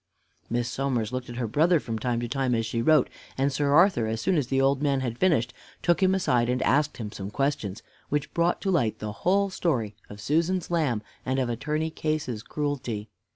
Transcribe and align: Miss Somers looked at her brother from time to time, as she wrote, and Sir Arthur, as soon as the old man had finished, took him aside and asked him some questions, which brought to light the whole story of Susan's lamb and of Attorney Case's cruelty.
Miss 0.49 0.67
Somers 0.67 1.11
looked 1.11 1.29
at 1.29 1.35
her 1.35 1.45
brother 1.45 1.79
from 1.79 1.99
time 1.99 2.19
to 2.21 2.27
time, 2.27 2.55
as 2.55 2.65
she 2.65 2.81
wrote, 2.81 3.07
and 3.37 3.53
Sir 3.53 3.71
Arthur, 3.75 4.07
as 4.07 4.19
soon 4.19 4.35
as 4.35 4.47
the 4.47 4.59
old 4.59 4.81
man 4.81 5.01
had 5.01 5.19
finished, 5.19 5.53
took 5.83 6.01
him 6.01 6.15
aside 6.15 6.49
and 6.49 6.59
asked 6.63 6.97
him 6.97 7.11
some 7.11 7.29
questions, 7.29 7.83
which 8.09 8.33
brought 8.33 8.61
to 8.61 8.71
light 8.71 8.97
the 8.97 9.11
whole 9.11 9.51
story 9.51 9.95
of 10.09 10.19
Susan's 10.19 10.71
lamb 10.71 11.03
and 11.23 11.37
of 11.37 11.49
Attorney 11.49 11.91
Case's 11.91 12.41
cruelty. 12.41 13.09